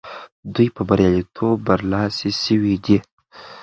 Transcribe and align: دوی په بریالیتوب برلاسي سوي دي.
دوی 0.53 0.67
په 0.75 0.81
بریالیتوب 0.89 1.55
برلاسي 1.67 2.31
سوي 2.43 2.75
دي. 2.85 2.97